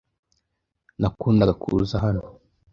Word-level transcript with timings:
Nakundaga 0.99 1.53
kuza 1.63 1.95
hano. 2.03 2.23